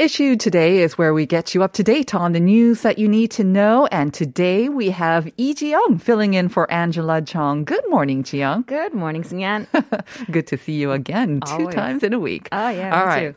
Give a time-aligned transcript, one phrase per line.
[0.00, 3.06] Issue today is where we get you up to date on the news that you
[3.06, 3.86] need to know.
[3.92, 7.64] And today we have Lee Ji-young filling in for Angela Chong.
[7.64, 8.62] Good morning, Ji-young.
[8.62, 9.66] Good morning, Sunyan.
[10.30, 12.48] Good to see you again two times in a week.
[12.50, 13.34] Oh, yeah, All right.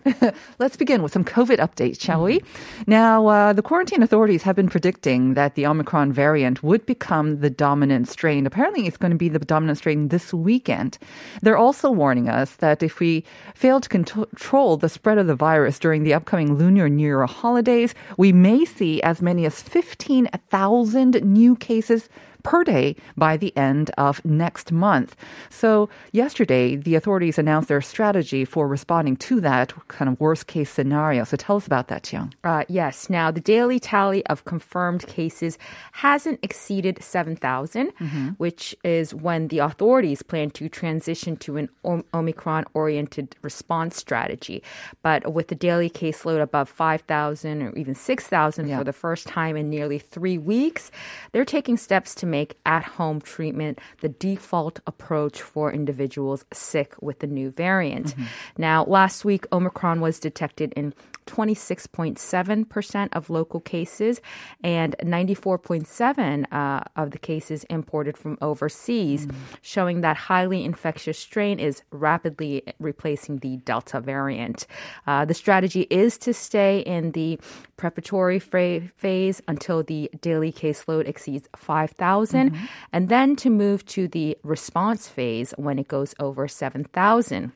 [0.58, 2.42] Let's begin with some COVID updates, shall we?
[2.88, 7.50] Now, uh, the quarantine authorities have been predicting that the Omicron variant would become the
[7.50, 8.46] dominant strain.
[8.46, 10.98] Apparently, it's going to be the dominant strain this weekend.
[11.42, 15.78] They're also warning us that if we fail to control the spread of the virus
[15.78, 21.56] during the upcoming Lunar New Year holidays, we may see as many as 15,000 new
[21.56, 22.10] cases
[22.44, 25.16] per day by the end of next month.
[25.50, 30.70] So, yesterday, the authorities announced their strategy for responding to that kind of worst case
[30.70, 31.24] scenario.
[31.24, 32.34] So, tell us about that, Ji-young.
[32.44, 33.10] Uh, yes.
[33.10, 35.58] Now, the daily tally of confirmed cases
[35.94, 37.92] hasn't exceeded 7,000,
[38.38, 41.70] which is when the authorities plan to transition to an
[42.14, 44.62] Omicron oriented response strategy.
[45.02, 48.78] But with the daily caseload above 5,000 or even 6,000 Yeah.
[48.78, 50.92] for the first time in nearly three weeks,
[51.32, 57.18] they're taking steps to make at home treatment the default approach for individuals sick with
[57.20, 58.16] the new variant.
[58.58, 60.94] Now, last week, Omicron was detected in
[61.26, 64.22] 26.7% of local cases
[64.64, 69.28] and 94.7 uh, of the cases imported from overseas,
[69.62, 74.68] showing that highly infectious strain is rapidly replacing the Delta variant.
[75.08, 77.40] Uh, the strategy is to stay in the
[77.78, 82.66] preparatory phase until the daily caseload exceeds 5,000 Mm-hmm.
[82.92, 87.52] and then to move to the response phase when it goes over 7,000.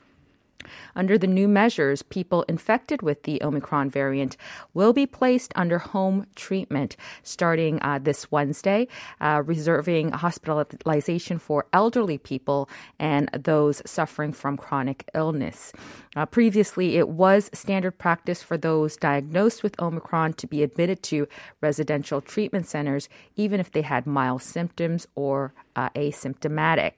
[0.96, 4.36] Under the new measures, people infected with the Omicron variant
[4.74, 8.88] will be placed under home treatment starting uh, this Wednesday,
[9.20, 12.68] uh, reserving hospitalization for elderly people
[12.98, 15.72] and those suffering from chronic illness.
[16.16, 21.28] Uh, previously, it was standard practice for those diagnosed with Omicron to be admitted to
[21.60, 26.92] residential treatment centers, even if they had mild symptoms or uh, asymptomatic.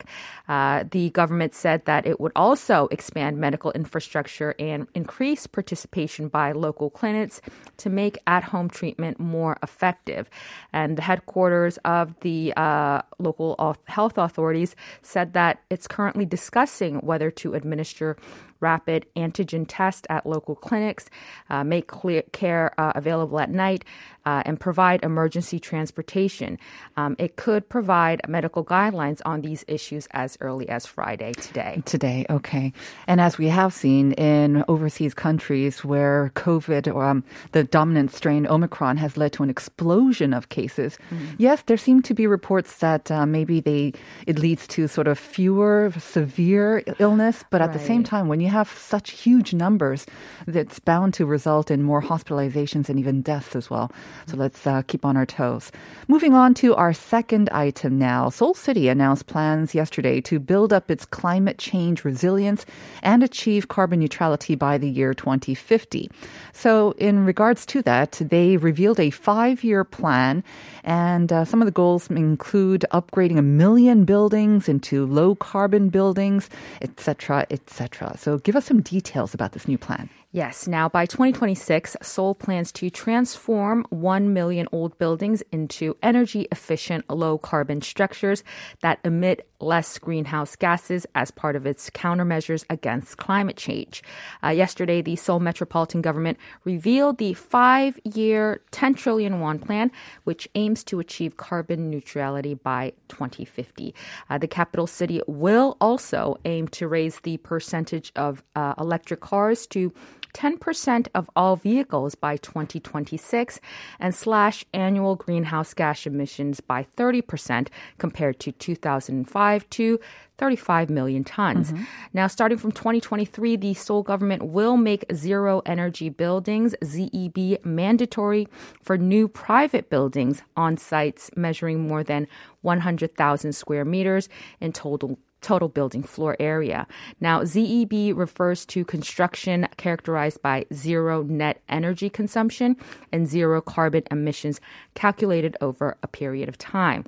[0.48, 6.52] Uh, the government said that it would also expand medical infrastructure and increase participation by
[6.52, 7.40] local clinics
[7.76, 10.30] to make at home treatment more effective.
[10.72, 13.48] And the headquarters of the uh, local
[13.84, 18.16] health authorities said that it's currently discussing whether to administer
[18.60, 21.08] rapid antigen test at local clinics,
[21.48, 23.84] uh, make clear care uh, available at night,
[24.26, 26.58] uh, and provide emergency transportation.
[26.96, 31.82] Um, it could provide medical guidelines on these issues as early as Friday today.
[31.86, 32.72] Today, okay.
[33.06, 38.46] And as we have seen in overseas countries where COVID or um, the dominant strain
[38.46, 40.98] Omicron has led to an explosion of cases,
[41.38, 43.92] yes, there seem to be reports that uh, maybe they
[44.26, 48.48] it leads to sort of fewer severe illness, but at the same time, when you
[48.50, 50.06] have such huge numbers,
[50.46, 53.90] that's bound to result in more hospitalizations and even deaths as well.
[54.26, 55.72] So let's uh, keep on our toes.
[56.08, 58.28] Moving on to our second item now.
[58.28, 62.66] Seoul City announced plans yesterday to build up its climate change resilience
[63.02, 66.10] and achieve carbon neutrality by the year 2050.
[66.52, 70.42] So, in regards to that, they revealed a five year plan,
[70.84, 76.50] and uh, some of the goals include upgrading a million buildings into low carbon buildings,
[76.82, 78.16] etc., etc.
[78.18, 80.08] So, give us some details about this new plan.
[80.32, 80.68] Yes.
[80.68, 87.36] Now, by 2026, Seoul plans to transform 1 million old buildings into energy efficient, low
[87.36, 88.44] carbon structures
[88.80, 94.04] that emit less greenhouse gases as part of its countermeasures against climate change.
[94.44, 99.90] Uh, yesterday, the Seoul Metropolitan Government revealed the five year 10 trillion won plan,
[100.22, 103.92] which aims to achieve carbon neutrality by 2050.
[104.28, 109.66] Uh, the capital city will also aim to raise the percentage of uh, electric cars
[109.66, 109.92] to
[110.34, 113.60] 10% of all vehicles by 2026
[113.98, 117.68] and slash annual greenhouse gas emissions by 30%
[117.98, 120.00] compared to 2005 to
[120.38, 121.70] 35 million tons.
[121.70, 121.84] Mm-hmm.
[122.14, 128.48] Now, starting from 2023, the Seoul government will make zero energy buildings, ZEB, mandatory
[128.82, 132.26] for new private buildings on sites measuring more than
[132.62, 134.30] 100,000 square meters
[134.60, 136.86] in total total building floor area.
[137.20, 142.76] Now, ZEB refers to construction characterized by zero net energy consumption
[143.12, 144.60] and zero carbon emissions
[144.94, 147.04] calculated over a period of time.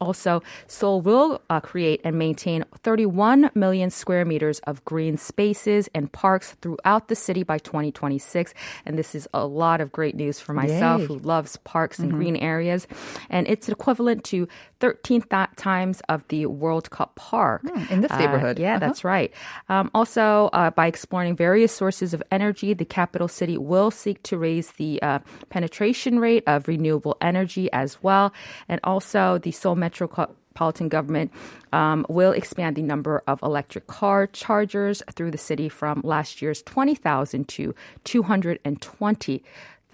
[0.00, 6.10] Also, Seoul will uh, create and maintain 31 million square meters of green spaces and
[6.10, 8.54] parks throughout the city by 2026.
[8.84, 11.06] And this is a lot of great news for myself Yay.
[11.06, 12.86] who loves parks and green areas.
[13.30, 14.48] And it's equivalent to
[14.84, 17.62] 13 th- times of the World Cup Park.
[17.90, 18.58] in this Uh, neighborhood.
[18.58, 18.80] yeah, Uh-huh.
[18.84, 19.30] that's right.
[19.70, 24.36] Um, also, uh, by exploring various sources of energy, the capital city will seek to
[24.36, 28.26] raise the uh, penetration rate of renewable energy as well.
[28.68, 31.32] And also, the Seoul Metropolitan government
[31.72, 36.60] um, will expand the number of electric car chargers through the city from last year's
[36.62, 37.74] 20,000 to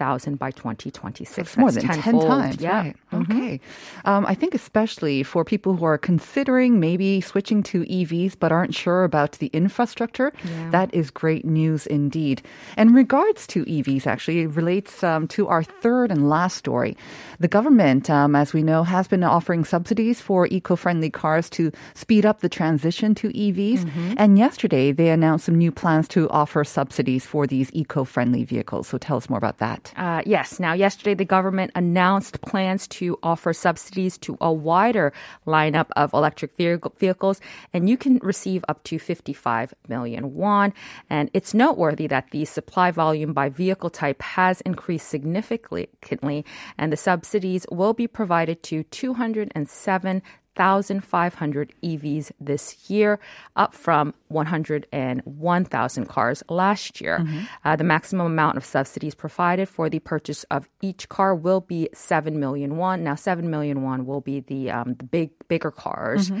[0.01, 1.37] 220,000 by 2026.
[1.37, 2.27] It's more than 10 tenfold.
[2.27, 2.81] times, Yeah.
[2.81, 2.95] right?
[3.13, 3.59] Okay.
[4.05, 8.73] Um, I think especially for people who are considering maybe switching to EVs but aren't
[8.73, 10.33] sure about the infrastructure,
[10.71, 12.41] that is great news indeed.
[12.77, 16.97] And in regards to EVs, actually, it relates um, to our third and last story.
[17.39, 22.25] The government, um, as we know, has been offering subsidies for eco-friendly cars to speed
[22.25, 23.85] up the transition to EVs.
[24.17, 28.87] And yesterday, they announced some new plans to offer subsidies for these eco-friendly vehicles.
[28.87, 29.90] So tell us more about that.
[29.95, 30.59] Uh, yes.
[30.59, 35.13] Now, yesterday, the government announced plans to offer subsidies to a wider
[35.45, 37.41] lineup of electric vehicles,
[37.73, 40.73] and you can receive up to 55 million won.
[41.09, 46.45] And it's noteworthy that the supply volume by vehicle type has increased significantly,
[46.77, 50.21] and the subsidies will be provided to 207
[50.55, 53.19] 1,500 EVs this year,
[53.55, 57.25] up from 101,000 cars last year.
[57.63, 61.89] Uh, the maximum amount of subsidies provided for the purchase of each car will be
[61.93, 63.03] 7 million won.
[63.03, 66.31] Now, 7 million won will be the, um, the big, bigger cars.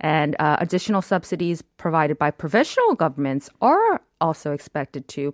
[0.00, 5.32] And uh, additional subsidies provided by provincial governments are also expected to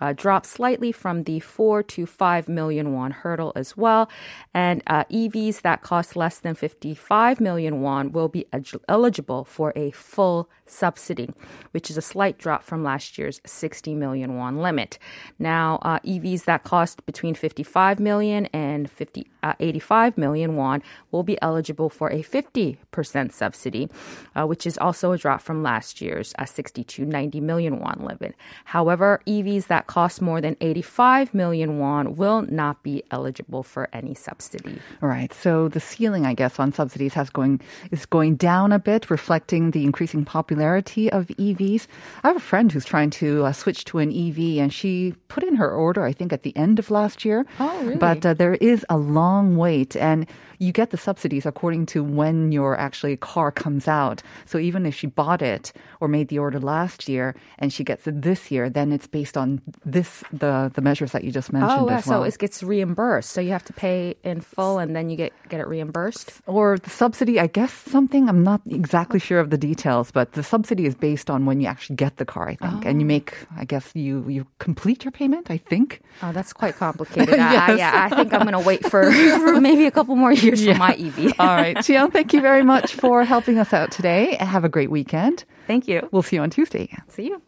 [0.00, 4.08] uh, drop slightly from the 4 to 5 million won hurdle as well.
[4.54, 9.72] And uh, EVs that cost less than 55 million won will be eg- eligible for
[9.76, 11.30] a full subsidy,
[11.70, 14.98] which is a slight drop from last year's 60 million won limit.
[15.38, 21.22] Now, uh, EVs that cost between 55 million and 50, uh, 85 million won will
[21.22, 23.88] be eligible for a 50% subsidy,
[24.34, 28.00] uh, which is also a drop from last year's uh, 60 to 90 million won
[28.00, 28.25] limit.
[28.64, 34.14] However, EVs that cost more than 85 million won will not be eligible for any
[34.14, 34.78] subsidy.
[35.02, 35.32] All right.
[35.32, 39.70] So the ceiling, I guess, on subsidies has going is going down a bit, reflecting
[39.70, 41.86] the increasing popularity of EVs.
[42.22, 45.44] I have a friend who's trying to uh, switch to an EV, and she put
[45.44, 47.46] in her order, I think, at the end of last year.
[47.60, 47.96] Oh, really?
[47.96, 50.26] But uh, there is a long wait, and
[50.58, 54.22] you get the subsidies according to when your actually car comes out.
[54.44, 58.06] So even if she bought it or made the order last year and she gets
[58.06, 61.58] it this year, then it's based on this the the measures that you just oh,
[61.58, 62.20] mentioned Oh, yeah, as well.
[62.20, 63.30] so it gets reimbursed.
[63.30, 66.40] So you have to pay in full and then you get, get it reimbursed?
[66.46, 68.28] or the subsidy, I guess something.
[68.28, 71.66] I'm not exactly sure of the details, but the subsidy is based on when you
[71.66, 73.08] actually get the car, I think, and you oh.
[73.08, 73.34] make.
[73.56, 75.50] I guess you you complete your payment.
[75.50, 76.00] I think.
[76.22, 77.38] Oh, that's quite complicated.
[77.38, 80.32] I, I, yeah, I think I'm going to wait for, for maybe a couple more
[80.32, 81.34] years for my E EV.
[81.38, 84.36] All right, Ji-young, thank you very much for helping us out today.
[84.36, 85.44] Have a great weekend.
[85.66, 86.08] Thank you.
[86.12, 87.02] We'll see you on Tuesday again.
[87.08, 87.42] See you.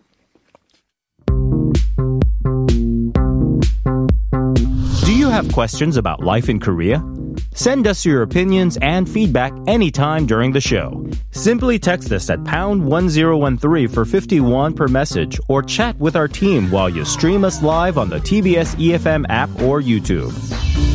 [5.05, 7.02] Do you have questions about life in Korea?
[7.55, 11.09] Send us your opinions and feedback anytime during the show.
[11.31, 16.71] Simply text us at pound 1013 for 51 per message or chat with our team
[16.71, 20.88] while you stream us live on the TBS EFM app or YouTube.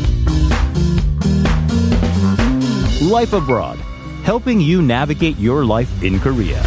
[3.01, 3.77] Life Abroad,
[4.23, 6.61] helping you navigate your life in Korea.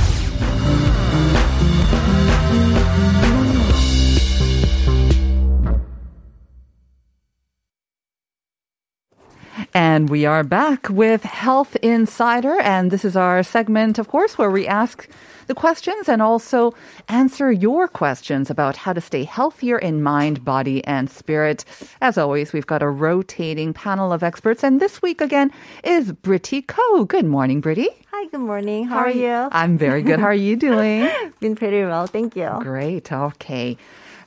[9.77, 12.59] And we are back with Health Insider.
[12.63, 15.07] And this is our segment, of course, where we ask
[15.49, 16.73] the questions and also
[17.09, 21.67] answer your questions about how to stay healthier in mind, body, and spirit.
[22.01, 24.65] As always, we've got a rotating panel of experts.
[24.65, 25.53] And this week again
[25.85, 27.05] is Britty Ko.
[27.05, 27.91] Good morning, Britty.
[28.13, 28.87] Hi, good morning.
[28.87, 29.51] How, are you?
[29.53, 30.21] I'm very good.
[30.21, 31.07] How are you doing?
[31.41, 32.49] Been pretty well, thank you.
[32.61, 33.13] Great.
[33.13, 33.77] Okay.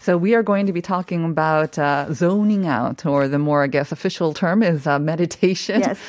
[0.01, 3.67] So we are going to be talking about uh, zoning out, or the more, I
[3.67, 5.81] guess, official term is uh, meditation.
[5.81, 5.99] Yes,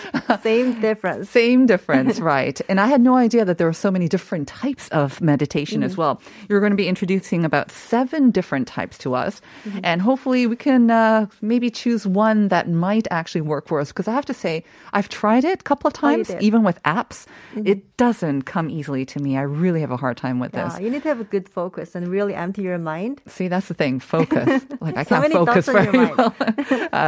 [0.42, 1.28] same difference.
[1.40, 2.60] Same difference, right.
[2.68, 5.96] And I had no idea that there were so many different types of meditation as
[5.96, 6.20] well.
[6.48, 9.40] You're going to be introducing about seven different types to us.
[9.82, 13.88] And hopefully we can uh, maybe choose one that might actually work for us.
[13.88, 16.42] Because I have to say, I've tried it a couple of Oh, times, did?
[16.42, 17.26] even with apps.
[17.56, 19.36] It doesn't come easily to me.
[19.36, 20.80] I really have a hard time with Yeah, this.
[20.80, 23.20] you need to have a good focus and really empty your mind.
[23.26, 24.00] See, that's the thing.
[24.00, 24.52] Focus.
[24.86, 26.34] Like I So can't focus thoughts on your very well.
[26.40, 26.44] I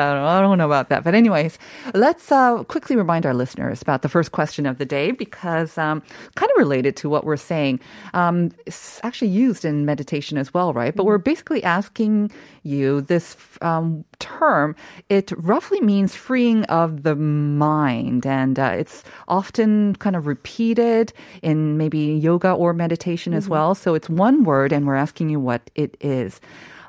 [0.08, 0.26] don't know.
[0.36, 1.04] I don't know about that.
[1.04, 1.58] But anyways,
[1.94, 6.02] let's uh, quickly remind our listeners about the first question of the day because um,
[6.36, 7.80] kind of related to what we're saying.
[8.14, 10.94] Um, it's actually used in meditation as well, right?
[10.96, 11.30] But we're Mm-hmm.
[11.32, 12.30] basically asking
[12.64, 14.74] you this um, term.
[15.08, 21.12] It roughly means freeing of the mind, and uh, it's often kind of repeated
[21.42, 23.74] in maybe yoga or meditation as well.
[23.74, 26.40] So it's one word, and we're asking you what it is.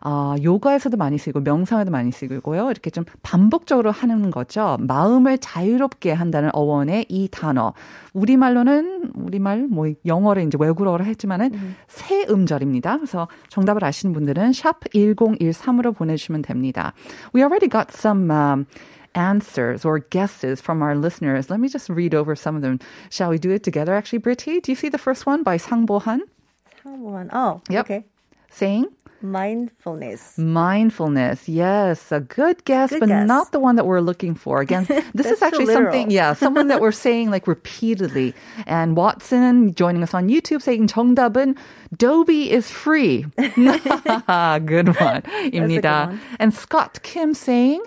[0.05, 2.71] 어, 요가에서도 많이 쓰이고 명상에도 많이 쓰이고요.
[2.71, 4.77] 이렇게 좀 반복적으로 하는 거죠.
[4.81, 7.73] 마음을 자유롭게 한다는 어원의 이 단어.
[8.13, 11.51] 우리말로는 우리말 뭐 영어를 이제 외국어로 했지만은
[11.87, 12.97] 새 음절입니다.
[12.97, 16.93] 그래서 정답을 아시는 분들은 샵 1013으로 보내 주시면 됩니다.
[17.33, 18.65] We already got some um,
[19.15, 21.49] answers or guesses from our listeners.
[21.49, 22.79] Let me just read over some of them.
[23.09, 23.93] Shall we do it together?
[23.95, 26.21] Actually, Britti, do you see the first one by Sangbohan
[26.83, 27.29] One.
[27.31, 27.85] Oh, Yep.
[27.85, 28.05] okay.
[28.49, 28.87] saying?
[29.23, 30.37] Mindfulness.
[30.37, 31.47] Mindfulness.
[31.47, 33.25] Yes, a good guess, good but guess.
[33.25, 34.59] not the one that we're looking for.
[34.59, 38.35] Again, this is actually something, yeah, someone that we're saying like repeatedly.
[38.67, 41.55] And Watson joining us on YouTube saying 정답은
[41.95, 43.25] Dobby is free.
[43.37, 45.23] good one.
[45.53, 46.09] 입니다.
[46.09, 46.21] Good one.
[46.39, 47.81] And Scott Kim saying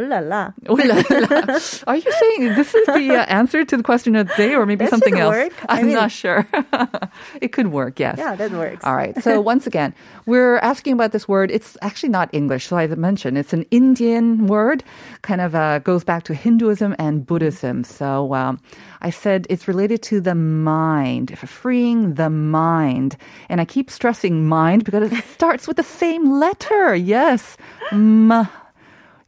[0.00, 0.52] Ooh la la.
[0.68, 1.58] La, la.
[1.86, 4.64] Are you saying this is the uh, answer to the question of the day, or
[4.64, 5.34] maybe That something else?
[5.34, 5.52] work.
[5.68, 6.46] I I'm mean- not sure.
[7.40, 7.98] it could work.
[7.98, 8.18] Yes.
[8.18, 8.84] Yeah, that works.
[8.84, 9.20] All right.
[9.22, 9.94] So once again,
[10.26, 11.50] we're asking about this word.
[11.50, 14.84] It's actually not English, so I mentioned it's an Indian word.
[15.22, 17.82] Kind of uh, goes back to Hinduism and Buddhism.
[17.82, 18.60] So um,
[19.02, 23.16] I said it's related to the mind, freeing the mind,
[23.48, 26.94] and I keep stressing mind because it starts with the same letter.
[26.94, 27.56] Yes.
[27.90, 28.46] M-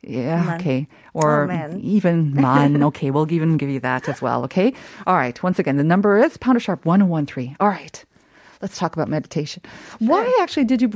[0.02, 0.60] yeah, Man.
[0.60, 0.86] okay.
[1.14, 1.80] Oh, or Oh, man.
[1.80, 2.82] even man.
[2.82, 4.72] Okay, we'll even give you that as well, okay?
[5.06, 7.56] All right, once again, the number is pounder sharp 1013.
[7.60, 8.04] All right.
[8.62, 9.62] Let's talk about meditation.
[10.00, 10.90] Why actually did you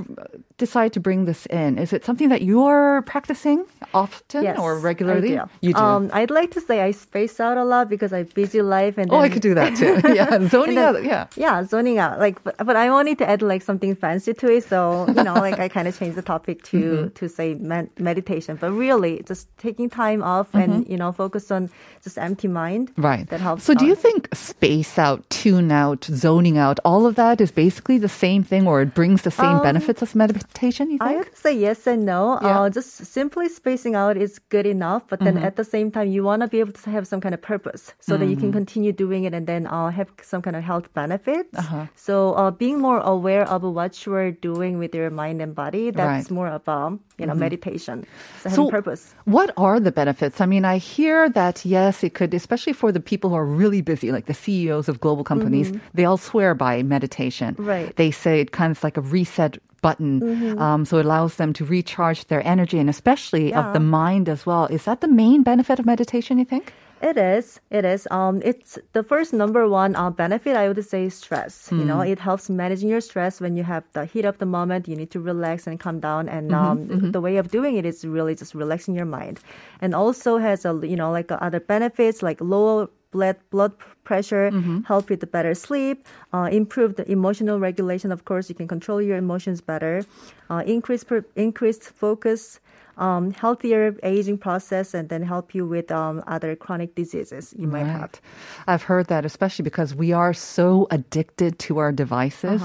[0.59, 1.79] decide to bring this in?
[1.79, 5.39] Is it something that you're practicing often Yes, or regularly?
[5.39, 5.51] I do.
[5.63, 5.81] You do.
[5.81, 8.99] Um, I'd like to say I space out a lot because I have busy life
[8.99, 9.99] and oh, I could do that too.
[10.15, 11.05] yeah, zoning then- out.
[11.05, 11.27] Yeah.
[11.37, 12.19] Yeah, zoning out.
[12.19, 14.65] Like, but, but I wanted to add like something fancy to it.
[14.65, 17.09] So, you know, like I kind of changed the topic to, Mm-hmm.
[17.15, 21.71] to say med- meditation, but really just taking time off and, you know, focus on
[22.03, 22.91] just empty mind.
[22.93, 23.03] Mm-hmm.
[23.03, 23.29] Right.
[23.31, 23.65] That helps.
[23.65, 27.99] So, do you think space out, tune out, zoning out, all of that is basically
[27.99, 31.25] the same thing or it brings the same benefits as meditation, you Um, I think?
[31.25, 32.39] would say yes and no.
[32.43, 32.61] Yeah.
[32.61, 35.37] Uh, just simply spacing out is good enough, but Mm-hmm.
[35.37, 37.41] then at the same time, you want to be able to have some kind of
[37.43, 38.41] purpose so that you Mm.
[38.41, 41.55] can continue doing it and then uh, have some kind of health benefits.
[41.57, 41.87] Uh-huh.
[41.97, 45.91] So uh, being more aware of what you are doing with your mind and body,
[45.91, 46.25] that's Right.
[46.25, 46.35] Mm-hmm.
[46.35, 48.07] more of um, you know meditation.
[48.49, 49.15] So purpose.
[49.25, 50.41] What are the benefits?
[50.41, 53.83] I mean, I hear that yes, it could, especially for the people who are really
[53.83, 57.55] busy, like the CEOs of global companies, they all swear by meditation.
[57.55, 57.65] Mm-hmm.
[57.67, 57.97] Right.
[57.97, 60.59] They say it kind of like a reset button, Mm-hmm.
[60.59, 64.47] um, so it allows them to recharge their energy and especially of the mind as
[64.47, 64.65] well.
[64.73, 66.39] Is that the main benefit of meditation?
[66.39, 66.73] You think?
[67.05, 67.61] It is.
[67.69, 68.09] It is.
[68.11, 70.57] Um, it's the first number one uh, benefit.
[70.57, 71.69] I would say stress.
[71.71, 74.89] You know, it helps managing your stress when you have the heat of the moment.
[74.89, 76.31] You need to relax and calm down.
[76.31, 79.39] And um, the way of doing it is really just relaxing your mind,
[79.83, 83.73] and also has a you know like uh, other benefits like lower blood blood
[84.05, 84.49] pressure,
[84.89, 88.13] help with better sleep, uh, improve the emotional regulation.
[88.13, 90.05] Of course, you can control your emotions better,
[90.49, 92.61] uh, increase per, increased focus
[92.99, 97.85] um, healthier aging process and then help you with um, other chronic diseases you might
[97.87, 98.21] have.
[98.67, 102.63] I've heard that, especially because we are so addicted to our devices.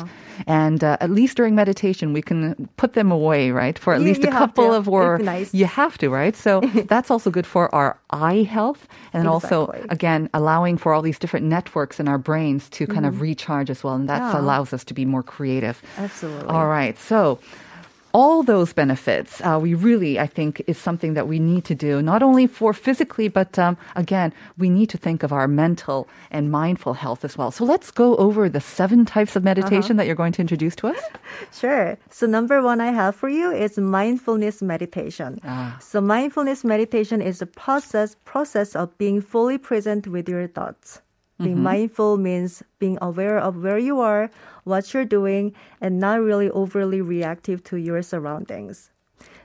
[0.48, 3.78] And uh, at least during meditation, we can put them away, right?
[3.78, 4.74] For at You- least you a couple to.
[4.74, 5.54] of, or nice.
[5.54, 6.36] you have to, right?
[6.36, 8.88] So that's also good for our eye health.
[9.14, 13.22] And also, again, allowing for all these different networks in our brains to kind of
[13.22, 13.96] recharge as well.
[13.96, 14.36] And that Mm-hmm.
[14.36, 14.42] Yeah.
[14.42, 15.82] allows us to be more creative.
[15.98, 16.50] Absolutely.
[16.50, 16.98] All right.
[17.00, 17.40] So,
[18.14, 22.02] all those benefits, uh, we really, I think, is something that we need to do,
[22.02, 26.52] not only for physically, but um, again, we need to think of our mental and
[26.52, 27.52] mindful health as well.
[27.52, 30.88] So let's go over the seven types of meditation that you're going to introduce to
[30.88, 31.00] us.
[31.54, 31.98] Sure.
[32.10, 35.40] So number one I have for you is mindfulness meditation.
[35.80, 41.02] So mindfulness meditation is a process process of being fully present with your thoughts.
[41.42, 44.30] Being mindful means being aware of where you are,
[44.66, 48.92] what you're doing, and not really overly reactive to your surroundings.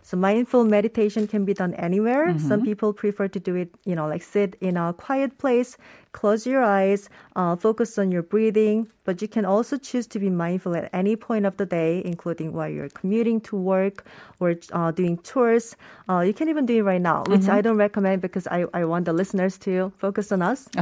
[0.03, 2.35] So mindful meditation can be done anywhere.
[2.39, 5.79] Some people prefer to do it, you know, like sit in a quiet place,
[6.13, 8.89] close your eyes, uh, focus on your breathing.
[9.05, 12.53] But you can also choose to be mindful at any point of the day, including
[12.53, 14.05] while you're commuting to work
[14.41, 15.77] or uh, doing tours.
[16.09, 18.85] Uh, you can even do it right now, which I don't recommend because I, I
[18.85, 20.69] want the listeners to focus on us.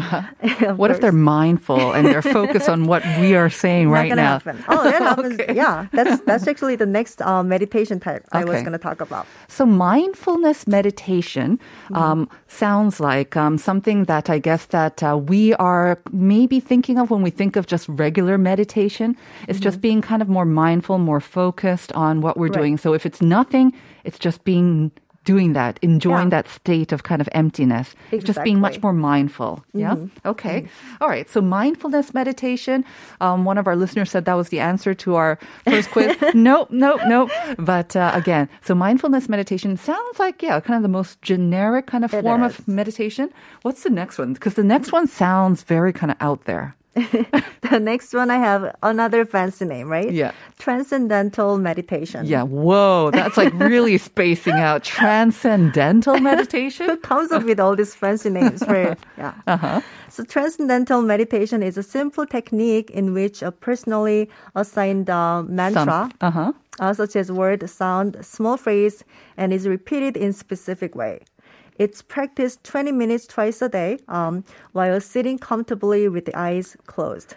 [0.63, 4.15] Of What if they're mindful and they're focused on what we are saying Not right
[4.15, 4.39] now?
[4.39, 4.63] happen.
[4.69, 5.41] Oh, that happens.
[5.53, 9.27] Yeah, that's that's actually the next uh, meditation type I was going to talk about.
[9.49, 11.59] So mindfulness meditation
[11.91, 11.97] Mm-hmm.
[11.97, 17.11] um, sounds like um, something that I guess that uh, we are maybe thinking of
[17.11, 19.17] when we think of just regular meditation.
[19.49, 22.53] It's just being kind of more mindful, more focused on what we're Mm-hmm.
[22.53, 22.61] Right.
[22.61, 22.77] doing.
[22.79, 23.73] So if it's nothing,
[24.05, 24.91] it's just being
[25.25, 26.43] doing that, enjoying Yeah.
[26.43, 27.95] that state of kind of emptiness.
[28.11, 29.63] It's just being much more mindful.
[29.73, 29.95] Yeah.
[30.27, 30.67] Okay.
[31.01, 31.31] All right.
[31.31, 32.85] So mindfulness meditation.
[33.21, 36.17] Um, one of our listeners said that was the answer to our first quiz.
[36.35, 37.31] nope, nope, nope.
[37.57, 42.05] But uh, again, so mindfulness meditation sounds like yeah, kind of the most generic kind
[42.05, 43.31] of It form of meditation.
[43.63, 44.33] What's the next one?
[44.35, 46.75] Because the next one sounds very kind of out there.
[47.73, 50.13] The next one I have another fancy name, right?
[50.13, 50.33] Yeah.
[50.59, 52.27] Transcendental meditation.
[52.27, 52.43] Yeah.
[52.43, 54.83] Whoa, that's like really spacing out.
[55.01, 56.87] Transcendental meditation.
[56.91, 59.35] Who comes up with all these fancy names for yeah.
[59.47, 59.81] Uh-huh.
[60.11, 66.31] So transcendental meditation is a simple technique in which a personally assigned uh, mantra, Uh
[66.31, 66.53] huh.
[66.81, 69.05] uh, such as word, sound, small phrase,
[69.39, 71.21] and is repeated in specific way.
[71.79, 77.37] It's practiced 20 minutes twice a day um, while sitting comfortably with the eyes closed.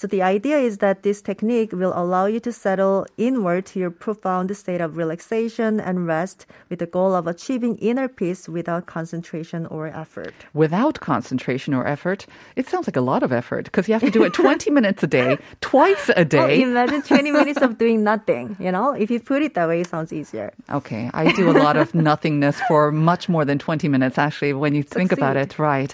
[0.00, 3.90] So the idea is that this technique will allow you to settle inward to your
[3.90, 9.66] profound state of relaxation and rest with the goal of achieving inner peace without concentration
[9.66, 10.32] or effort.
[10.54, 14.10] Without concentration or effort, it sounds like a lot of effort because you have to
[14.12, 16.62] do it 20 minutes a day, twice a Oh, day.
[16.62, 18.92] imagine 20 minutes of doing nothing, you know?
[18.92, 20.52] If you put it that way, it sounds easier.
[20.70, 24.76] Okay, I do a lot of nothingness for much more than 20 minutes, actually, when
[24.76, 25.92] you think about it, right?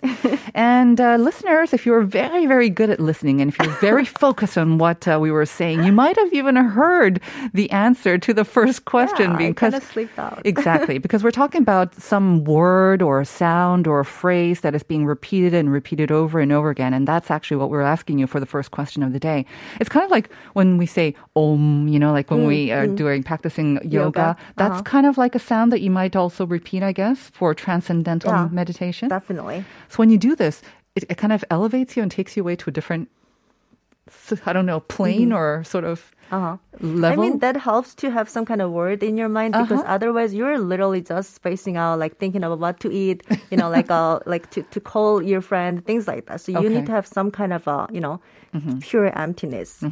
[0.54, 4.58] and uh, listeners, if you're very, very good at listening and if you're very focused
[4.58, 7.20] on what uh, we were saying, you might have even heard
[7.52, 10.42] the answer to the first question Yeah, because kinda slipped out.
[10.44, 15.54] exactly because we're talking about some word or sound or phrase that is being repeated
[15.54, 18.46] and repeated over and over again, and that's actually what we're asking you for the
[18.46, 19.44] first question of the day.
[19.78, 23.22] It's kind of like when we say "om," you know, like when we are doing
[23.22, 23.84] practicing yoga.
[23.84, 24.82] Mm, Yoga, That's uh-huh.
[24.82, 28.48] kind of like a sound that you might also repeat, I guess, for transcendental Yeah,
[28.50, 29.08] meditation.
[29.08, 29.64] Definitely.
[29.88, 30.62] So when you do this,
[30.94, 33.08] it, it kind of elevates you and takes you away to a different,
[34.46, 36.56] I don't know, plane or sort of Uh-huh.
[36.80, 37.12] level.
[37.12, 39.94] I mean, that helps to have some kind of word in your mind because Uh-huh.
[39.96, 43.90] otherwise you're literally just spacing out, like thinking about what to eat, you know, like
[43.90, 46.40] uh, like to, to call your friend, things like that.
[46.40, 46.68] So you Okay.
[46.68, 46.74] Mm-hmm.
[46.80, 48.20] need to have some kind of uh, you know,
[48.80, 49.84] pure emptiness.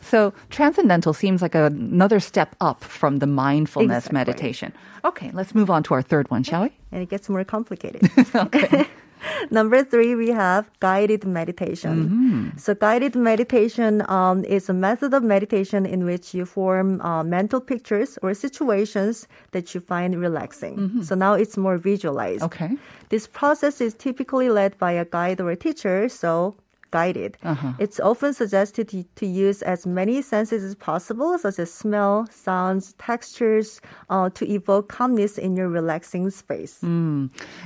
[0.00, 4.14] So transcendental seems like another step up from the mindfulness Exactly.
[4.20, 4.72] meditation.
[5.04, 6.70] Okay, let's move on to our third one, shall we?
[6.92, 8.04] And it gets more complicated.
[9.50, 12.52] Number three, we have guided meditation.
[12.56, 17.60] So guided meditation um, is a method of meditation in which you form uh, mental
[17.60, 21.02] pictures or situations that you find relaxing.
[21.02, 22.42] So now it's more visualized.
[22.42, 22.76] Okay.
[23.08, 26.56] This process is typically led by a guide or a teacher, so
[26.94, 27.32] guided.
[27.42, 27.74] Uh-huh.
[27.82, 32.94] It's often suggested to, to use as many senses as possible, such as smell, sounds,
[33.02, 33.82] textures,
[34.14, 36.78] uh, to evoke calmness in your relaxing space.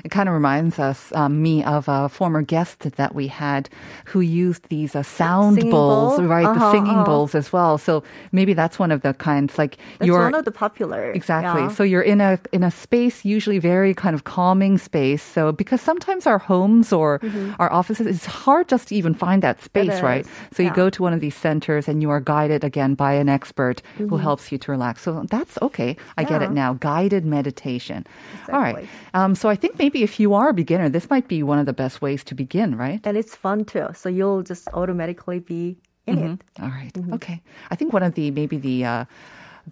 [0.05, 3.69] It kind of reminds us, um, me, of a former guest that we had
[4.11, 6.27] who used these uh, sound Singing bowls, bowl?
[6.27, 6.49] right?
[6.49, 7.11] the Uh-huh, singing uh-huh.
[7.11, 7.77] bowls as well.
[7.77, 8.01] So
[8.33, 11.13] maybe that's one of the kinds like That's you're one of the popular.
[11.13, 11.69] Exactly.
[11.69, 11.75] yeah.
[11.77, 15.21] So you're in a in a space, usually very kind of calming space.
[15.35, 17.21] So because sometimes our homes or
[17.61, 20.05] our offices, it's hard just to even find that space, Mm-hmm.
[20.07, 20.27] Right?
[20.55, 23.29] So you go to one of these centers and you are guided again by an
[23.29, 24.23] expert who Mm-hmm.
[24.23, 25.03] helps you to relax.
[25.03, 25.97] So that's okay.
[26.17, 26.75] I get it now.
[26.81, 28.07] Guided meditation.
[28.53, 28.87] All right.
[29.15, 31.67] Um, so I think maybe if you are a beginner, this might be one of
[31.67, 33.01] the best ways to begin, right?
[33.05, 33.87] and it's fun too.
[33.95, 35.77] So you'll just automatically be
[36.07, 36.41] in it.
[36.63, 36.93] All right.
[36.95, 37.15] Mm-hmm.
[37.21, 37.43] Okay.
[37.71, 39.05] I think one of the maybe the uh,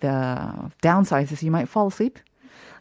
[0.01, 0.15] the
[0.83, 2.19] downsides is you might fall asleep.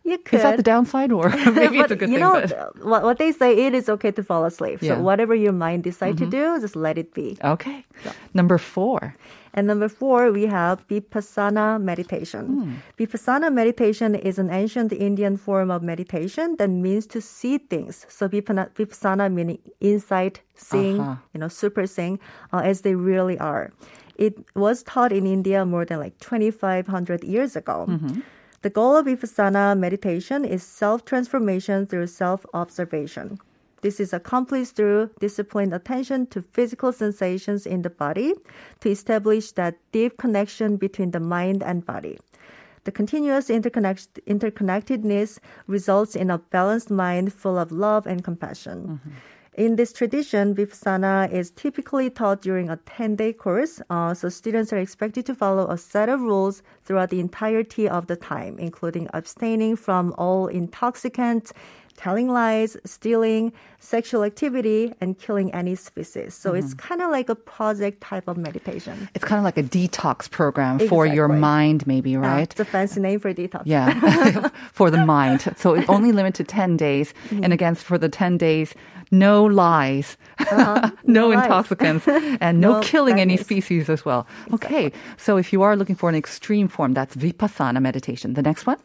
[0.05, 0.37] You could.
[0.37, 2.25] Is that the downside, or maybe it's a good you thing?
[2.25, 2.85] know, but...
[2.85, 4.79] what, what they say, it is okay to fall asleep.
[4.81, 4.91] Yeah.
[4.91, 5.01] Mm-hmm.
[5.01, 7.37] So whatever your mind decide to do, just let it be.
[7.43, 7.83] Okay.
[8.33, 9.15] Number four.
[9.57, 12.43] And number four, we have Vipassana meditation.
[12.99, 18.05] Vipassana meditation is an ancient Indian form of meditation that means to see things.
[18.09, 21.15] So Vipassana meaning insight, seeing, Uh-huh.
[21.33, 22.19] you know, super seeing
[22.53, 23.71] uh, as they really are.
[24.17, 27.87] It was taught in India more than like 2,500 years ago.
[28.65, 33.37] The goal of Vipassana meditation is self transformation through self observation.
[33.83, 38.33] This is accomplished through disciplined attention to physical sensations in the body
[38.79, 42.17] to establish that deep connection between the mind and body.
[42.85, 48.99] The continuous interconnect- interconnectedness results in a balanced mind full of love and compassion.
[49.05, 49.15] Mm-hmm.
[49.55, 54.73] In this tradition, Vipassana is typically taught during a 10 day course, uh, so students
[54.73, 59.07] are expected to follow a set of rules throughout the entirety of the time, including
[59.13, 61.53] abstaining from all intoxicants,
[61.97, 66.33] telling lies, stealing, sexual activity, and killing any species.
[66.33, 69.09] So it's kind of like a project type of meditation.
[69.15, 72.43] It's kind of like a detox program for your mind, maybe, right?
[72.51, 73.63] it's a fancy name for detox.
[73.65, 75.41] Yeah, for the mind.
[75.57, 77.13] So it's only limited to 10 days.
[77.29, 77.43] Mm-hmm.
[77.43, 78.73] And again, for the 10 days,
[79.11, 80.17] no lies,
[80.51, 81.43] no, No lies.
[81.43, 82.07] intoxicants,
[82.41, 84.27] and no, No killing any species as well.
[84.53, 88.33] Okay, so if you are looking for an extreme form, that's Vipassana meditation.
[88.33, 88.77] The next one?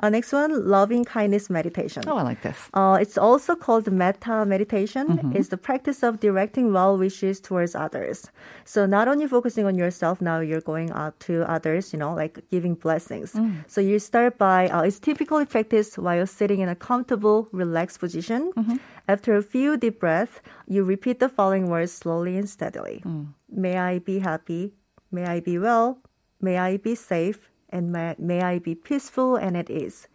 [0.00, 2.02] Uh, next one, loving kindness meditation.
[2.06, 2.56] Oh, I like this.
[2.74, 5.08] Uh, it's also called metta meditation.
[5.08, 5.36] Mm-hmm.
[5.36, 8.30] It's the practice of directing well wishes towards others.
[8.64, 12.42] So not only focusing on yourself, now you're going out to others, you know, like
[12.50, 13.32] giving blessings.
[13.32, 13.64] Mm.
[13.66, 18.52] So you start by, uh, it's typically practiced while sitting in a comfortable, relaxed position.
[18.56, 18.76] Mm-hmm.
[19.08, 23.02] After a few deep breaths, you repeat the following words slowly and steadily.
[23.04, 23.34] Mm.
[23.50, 24.72] May I be happy.
[25.12, 25.98] May I be well.
[26.40, 27.50] May I be safe.
[27.74, 30.06] And may, may I be peaceful and at ease.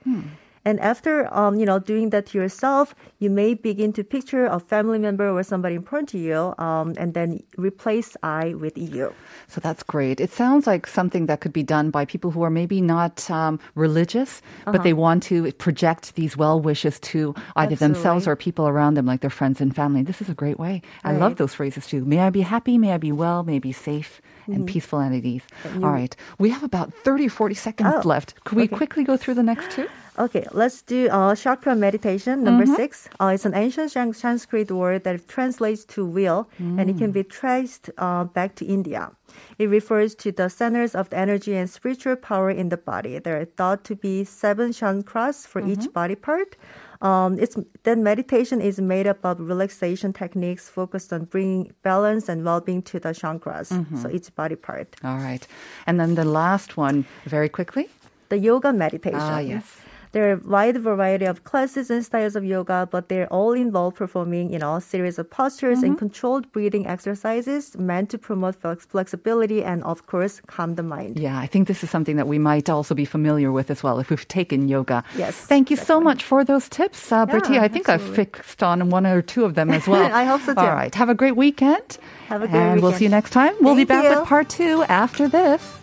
[0.68, 2.94] And after, um, you know, doing that to yourself,
[3.24, 7.16] you may begin to picture a family member or somebody important to you, um, and
[7.16, 9.16] then replace I with you.
[9.48, 10.20] So that's great.
[10.20, 13.58] It sounds like something that could be done by people who are maybe not um,
[13.76, 14.84] religious, but Uh-huh.
[14.84, 19.22] they want to project these well wishes to either themselves or people around them, like
[19.24, 20.04] their friends and family.
[20.04, 20.84] This is a great way.
[21.08, 22.04] I love those phrases too.
[22.04, 22.78] May I be happy?
[22.78, 23.44] May I be well?
[23.48, 24.22] May I be safe
[24.54, 24.74] and Mm-hmm.
[24.74, 25.44] peaceful and at ease?
[25.84, 26.16] All right.
[26.38, 28.34] We have about 30, 40 seconds Oh, left.
[28.46, 29.88] Could we quickly go through the next two?
[30.18, 32.44] Okay, let's do uh, chakra meditation.
[32.44, 33.08] Number six.
[33.22, 37.90] Uh, it's an ancient Sanskrit word that translates to wheel, and it can be traced
[37.98, 39.12] uh, back to India.
[39.60, 43.20] It refers to the centers of the energy and spiritual power in the body.
[43.20, 46.58] There are thought to be seven chakras for each body part.
[47.02, 52.44] Um, it's then meditation is made up of relaxation techniques focused on bringing balance and
[52.44, 53.70] well-being to the chakras,
[54.02, 54.96] so each body part.
[55.04, 55.48] All right.
[55.88, 57.88] And then the last one, very quickly.
[58.30, 59.20] the yoga meditation.
[59.20, 59.80] Ah, yes.
[60.12, 63.94] There are a wide variety of classes and styles of yoga, but they're all involve
[63.94, 68.88] performing, you know, a series of postures and controlled breathing exercises meant to promote flex-
[68.88, 71.20] flexibility and, of course, calm the mind.
[71.20, 74.00] Yeah, I think this is something that we might also be familiar with as well
[74.00, 75.04] if we've taken yoga.
[75.16, 77.54] Yes, Thank you so much for those tips, uh, Britti.
[77.54, 80.12] Yeah, I think I've fixed on one or two of them as well.
[80.22, 80.60] I hope so, too.
[80.60, 80.94] All right.
[80.96, 82.00] Have a great weekend.
[82.30, 83.54] Have a great And we'll see you next time.
[83.62, 84.10] We'll be back you.
[84.10, 85.80] with part two after this.